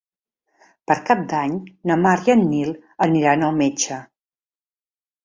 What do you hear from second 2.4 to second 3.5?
Nil aniran